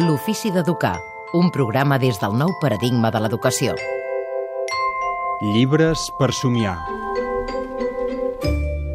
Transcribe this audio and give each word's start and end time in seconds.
L'ofici 0.00 0.48
d'educar, 0.48 0.94
un 1.36 1.50
programa 1.52 1.98
des 2.00 2.16
del 2.22 2.32
nou 2.40 2.54
paradigma 2.62 3.10
de 3.12 3.20
l'educació. 3.20 3.74
Llibres 5.52 6.06
per 6.16 6.30
somiar. 6.32 6.78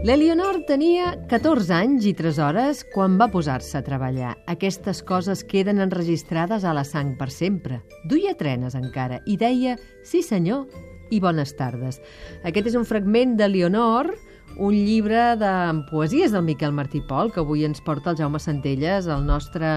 L'Eleonor 0.07 0.63
tenia 0.65 1.11
14 1.29 1.75
anys 1.77 2.07
i 2.09 2.15
3 2.17 2.39
hores 2.41 2.81
quan 2.95 3.19
va 3.21 3.29
posar-se 3.29 3.77
a 3.77 3.83
treballar. 3.85 4.33
Aquestes 4.49 5.03
coses 5.05 5.45
queden 5.45 5.83
enregistrades 5.83 6.65
a 6.65 6.73
la 6.73 6.83
sang 6.83 7.13
per 7.19 7.29
sempre. 7.29 7.83
Duia 8.09 8.33
trenes 8.39 8.73
encara 8.73 9.21
i 9.29 9.37
deia 9.37 9.77
«Sí, 10.01 10.23
senyor» 10.25 10.65
i 11.13 11.21
«Bones 11.21 11.53
tardes». 11.53 12.01
Aquest 12.41 12.73
és 12.73 12.79
un 12.81 12.89
fragment 12.89 13.37
de 13.37 13.51
Leonor, 13.51 14.15
un 14.57 14.73
llibre 14.73 15.35
de 15.37 15.51
poesies 15.89 16.31
del 16.31 16.43
Miquel 16.43 16.71
Martí 16.71 17.01
Pol, 17.01 17.31
que 17.33 17.41
avui 17.43 17.65
ens 17.67 17.81
porta 17.83 18.13
el 18.13 18.17
Jaume 18.17 18.39
Centelles, 18.39 19.07
el 19.07 19.25
nostre 19.25 19.67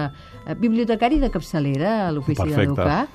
eh, 0.45 0.55
bibliotecari 0.55 1.19
de 1.19 1.29
capçalera 1.33 2.07
a 2.07 2.11
l'Ofici 2.15 2.47
d'Educar. 2.49 3.05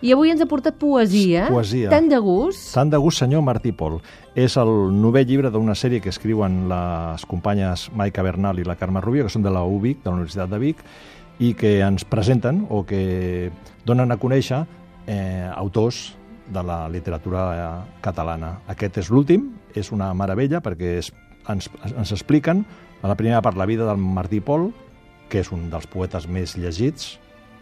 I 0.00 0.14
avui 0.14 0.30
ens 0.32 0.40
ha 0.40 0.46
portat 0.48 0.78
poesia, 0.80 1.50
Poesia. 1.52 1.90
tant 1.92 2.06
de 2.08 2.16
gust. 2.24 2.70
Tant 2.72 2.88
de 2.88 2.96
gust, 2.96 3.20
senyor 3.20 3.44
Martí 3.44 3.74
Pol. 3.76 3.98
És 4.32 4.56
el 4.56 4.70
novè 4.96 5.26
llibre 5.28 5.50
d'una 5.52 5.76
sèrie 5.76 6.00
que 6.00 6.08
escriuen 6.08 6.62
les 6.70 7.26
companyes 7.28 7.90
Maica 7.92 8.24
Bernal 8.24 8.58
i 8.58 8.64
la 8.64 8.78
Carme 8.80 9.02
Rubio, 9.04 9.26
que 9.28 9.32
són 9.32 9.44
de 9.44 9.52
la 9.52 9.60
UBIC, 9.60 10.00
de 10.00 10.08
la 10.08 10.16
Universitat 10.16 10.48
de 10.48 10.60
Vic, 10.62 10.80
i 11.40 11.52
que 11.52 11.80
ens 11.84 12.06
presenten 12.08 12.64
o 12.70 12.86
que 12.88 13.50
donen 13.84 14.12
a 14.12 14.16
conèixer 14.20 14.62
eh, 15.06 15.50
autors 15.52 16.14
de 16.50 16.62
la 16.66 16.82
literatura 16.88 17.46
eh, 17.54 17.66
catalana. 18.04 18.56
Aquest 18.70 19.00
és 19.04 19.10
l'últim, 19.10 19.50
és 19.74 19.92
una 19.94 20.10
meravella 20.14 20.60
perquè 20.64 20.96
es, 20.98 21.12
ens, 21.48 21.70
ens 21.90 22.12
expliquen 22.12 22.64
a 23.00 23.08
la 23.08 23.16
primera 23.16 23.40
part 23.42 23.56
la 23.56 23.68
vida 23.70 23.86
del 23.88 24.02
Martí 24.02 24.42
Pol, 24.44 24.70
que 25.30 25.40
és 25.40 25.50
un 25.54 25.68
dels 25.70 25.86
poetes 25.90 26.26
més 26.28 26.56
llegits, 26.58 27.14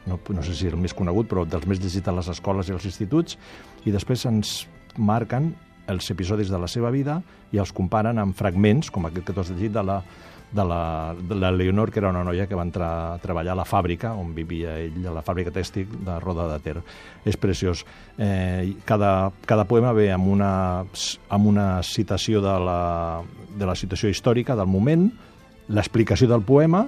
no, 0.08 0.16
no 0.16 0.42
sé 0.42 0.56
si 0.56 0.70
el 0.70 0.78
més 0.80 0.96
conegut, 0.96 1.28
però 1.28 1.44
dels 1.44 1.66
més 1.68 1.80
llegits 1.82 2.08
a 2.08 2.16
les 2.16 2.30
escoles 2.32 2.68
i 2.70 2.74
als 2.74 2.88
instituts, 2.88 3.36
i 3.84 3.92
després 3.94 4.24
ens 4.30 4.62
marquen 4.96 5.52
els 5.88 6.10
episodis 6.12 6.50
de 6.52 6.60
la 6.60 6.68
seva 6.70 6.92
vida 6.94 7.20
i 7.52 7.60
els 7.60 7.72
comparen 7.74 8.20
amb 8.20 8.36
fragments, 8.36 8.92
com 8.92 9.08
aquest 9.08 9.26
que 9.26 9.34
tu 9.34 9.42
has 9.42 9.52
llegit, 9.52 9.72
de 9.74 9.84
la, 9.84 10.02
de 10.52 10.64
la, 10.64 11.14
de 11.18 11.34
la 11.34 11.50
Leonor, 11.52 11.90
que 11.90 12.00
era 12.00 12.10
una 12.10 12.24
noia 12.24 12.46
que 12.48 12.56
va 12.56 12.64
entrar 12.64 12.90
a 13.14 13.18
treballar 13.22 13.52
a 13.52 13.60
la 13.60 13.66
fàbrica 13.68 14.14
on 14.16 14.32
vivia 14.36 14.78
ell, 14.80 15.00
a 15.08 15.14
la 15.18 15.24
fàbrica 15.24 15.52
tèxtil 15.54 15.98
de 16.04 16.18
Roda 16.22 16.48
de 16.52 16.58
Ter. 16.64 16.76
És 17.28 17.36
preciós. 17.36 17.84
Eh, 18.16 18.76
cada, 18.88 19.30
cada 19.46 19.66
poema 19.68 19.92
ve 19.96 20.10
amb 20.12 20.28
una, 20.28 20.52
amb 21.28 21.50
una 21.52 21.68
citació 21.82 22.42
de 22.44 22.56
la, 22.64 22.80
de 23.58 23.68
la 23.68 23.76
situació 23.76 24.12
històrica 24.12 24.56
del 24.56 24.70
moment, 24.70 25.08
l'explicació 25.68 26.28
del 26.30 26.44
poema 26.48 26.86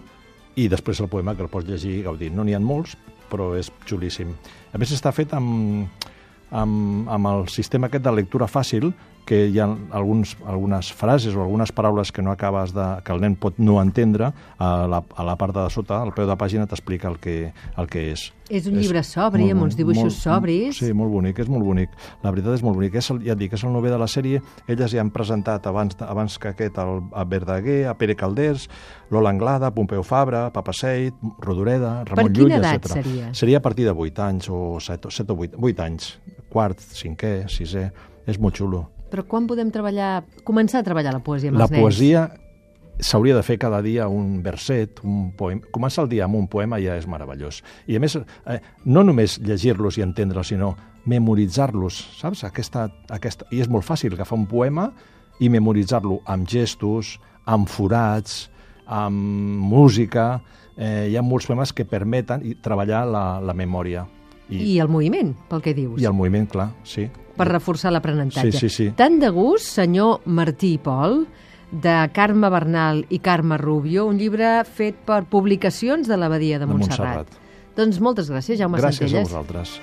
i 0.56 0.66
després 0.68 1.00
el 1.00 1.10
poema 1.12 1.36
que 1.36 1.44
el 1.44 1.52
pots 1.52 1.68
llegir 1.68 1.98
i 1.98 2.04
gaudir. 2.04 2.32
No 2.32 2.44
n'hi 2.44 2.56
ha 2.56 2.62
molts, 2.64 2.96
però 3.30 3.52
és 3.58 3.70
xulíssim. 3.86 4.32
A 4.72 4.80
més, 4.80 4.92
està 4.94 5.12
fet 5.14 5.34
amb, 5.36 5.86
amb, 6.50 7.08
amb 7.08 7.32
el 7.32 7.48
sistema 7.48 7.88
aquest 7.88 8.04
de 8.04 8.14
lectura 8.14 8.48
fàcil, 8.50 8.92
que 9.30 9.44
hi 9.46 9.60
ha 9.62 9.68
alguns, 9.94 10.34
algunes 10.48 10.90
frases 10.96 11.36
o 11.36 11.44
algunes 11.44 11.70
paraules 11.70 12.10
que 12.10 12.22
no 12.22 12.32
acabes 12.32 12.72
de, 12.74 12.86
que 13.06 13.14
el 13.14 13.20
nen 13.22 13.36
pot 13.38 13.60
no 13.62 13.78
entendre, 13.78 14.32
a 14.58 14.70
la, 14.90 15.04
a 15.14 15.26
la 15.26 15.36
part 15.38 15.54
de 15.54 15.68
sota, 15.70 16.00
al 16.02 16.10
peu 16.16 16.26
de 16.26 16.34
pàgina, 16.40 16.66
t'explica 16.66 17.06
el, 17.12 17.20
que, 17.22 17.36
el 17.52 17.90
que 17.90 18.08
és. 18.10 18.24
És 18.50 18.66
un 18.66 18.74
llibre 18.74 19.04
sobri, 19.06 19.46
amb 19.54 19.62
uns 19.62 19.76
dibuixos 19.78 20.08
molt, 20.08 20.16
sobris. 20.18 20.80
Sí, 20.82 20.90
molt 20.96 21.14
bonic, 21.14 21.38
és 21.44 21.50
molt 21.52 21.62
bonic. 21.62 21.94
La 22.24 22.32
veritat 22.34 22.58
és 22.58 22.64
molt 22.66 22.80
bonic. 22.80 22.98
És 22.98 23.12
el, 23.14 23.22
ja 23.22 23.36
et 23.36 23.42
dic, 23.44 23.54
és 23.54 23.62
el 23.62 23.70
nové 23.70 23.94
de 23.94 24.00
la 24.02 24.10
sèrie. 24.10 24.42
Elles 24.66 24.90
ja 24.90 25.04
han 25.04 25.14
presentat 25.14 25.70
abans, 25.70 25.94
abans 26.02 26.40
que 26.42 26.50
aquest 26.50 26.82
el, 26.82 26.96
a 27.14 27.22
Verdaguer, 27.30 27.84
a 27.86 27.94
Pere 28.00 28.18
Calders, 28.18 28.66
Lola 29.14 29.30
Anglada, 29.30 29.70
Pompeu 29.76 30.02
Fabra, 30.02 30.48
Papa 30.50 30.74
Seit, 30.74 31.14
Rodoreda, 31.38 32.00
Ramon 32.10 32.34
quina 32.34 32.48
Llull, 32.48 32.58
edat 32.58 32.82
etc. 32.82 32.98
seria? 32.98 33.32
Seria 33.38 33.62
a 33.62 33.66
partir 33.68 33.86
de 33.86 33.94
8 33.94 34.26
anys 34.26 34.50
o 34.50 34.80
7, 34.83 35.06
o 35.06 35.18
7 35.20 35.30
o 35.30 35.42
8, 35.46 35.66
8 35.70 35.86
anys. 35.86 36.14
Quart, 36.50 36.80
cinquè, 36.80 37.44
sisè... 37.50 37.88
És 38.28 38.36
molt 38.38 38.58
xulo. 38.61 38.84
Però 39.11 39.24
quan 39.27 39.46
podem 39.48 39.70
treballar, 39.74 40.20
començar 40.46 40.83
a 40.83 40.86
treballar 40.86 41.16
la 41.16 41.22
poesia 41.24 41.50
amb 41.50 41.58
La 41.58 41.66
els 41.66 41.72
nens? 41.72 41.83
poesia 41.83 42.28
s'hauria 43.00 43.34
de 43.34 43.42
fer 43.42 43.56
cada 43.58 43.80
dia 43.83 44.06
un 44.12 44.42
verset, 44.44 45.00
un 45.02 45.33
poema. 45.36 45.64
Començar 45.72 46.05
el 46.05 46.10
dia 46.12 46.27
amb 46.27 46.36
un 46.39 46.46
poema 46.52 46.78
ja 46.83 46.98
és 47.00 47.08
meravellós. 47.10 47.62
I 47.89 47.96
a 47.96 48.02
més, 48.02 48.14
eh, 48.20 48.60
no 48.84 49.02
només 49.02 49.39
llegir-los 49.40 49.98
i 49.98 50.05
entendre'ls, 50.05 50.52
sinó 50.52 50.74
memoritzar-los, 51.10 51.96
saps? 52.20 52.44
Aquesta, 52.44 52.90
aquesta... 53.10 53.48
I 53.50 53.64
és 53.64 53.72
molt 53.72 53.89
fàcil 53.89 54.14
agafar 54.14 54.39
un 54.39 54.46
poema 54.46 54.90
i 55.40 55.48
memoritzar-lo 55.48 56.20
amb 56.28 56.48
gestos, 56.48 57.18
amb 57.46 57.68
forats, 57.68 58.48
amb 58.86 59.16
música... 59.72 60.40
Eh, 60.80 61.10
hi 61.12 61.16
ha 61.18 61.20
molts 61.20 61.44
poemes 61.44 61.74
que 61.77 61.84
permeten 61.84 62.40
treballar 62.64 63.02
la, 63.05 63.24
la 63.44 63.52
memòria. 63.52 64.06
I 64.50 64.78
el 64.83 64.88
moviment, 64.88 65.34
pel 65.48 65.62
que 65.62 65.74
dius, 65.74 66.00
I 66.02 66.06
el 66.11 66.12
moviment, 66.16 66.48
clar, 66.50 66.70
sí. 66.83 67.06
per 67.36 67.46
reforçar 67.48 67.92
l'aprenentatge. 67.92 68.52
Sí, 68.52 68.68
sí, 68.68 68.68
sí. 68.68 68.88
Tant 68.96 69.20
de 69.20 69.30
gust, 69.30 69.70
senyor 69.78 70.20
Martí 70.27 70.74
i 70.74 70.78
Pol, 70.83 71.22
de 71.70 72.11
Carme 72.12 72.50
Bernal 72.50 73.05
i 73.08 73.20
Carme 73.22 73.56
Rubio, 73.56 74.06
un 74.10 74.18
llibre 74.18 74.64
fet 74.66 74.96
per 75.06 75.22
publicacions 75.30 76.08
de 76.10 76.16
l'Abadia 76.18 76.58
de, 76.58 76.66
De 76.66 76.72
Montserrat. 76.72 77.30
Montserrat. 77.30 77.77
Doncs 77.77 78.00
moltes 78.02 78.28
gràcies, 78.30 78.58
Jaume 78.58 78.78
Gràcies 78.80 79.06
a 79.06 79.08
Centelles. 79.08 79.28
vosaltres. 79.30 79.80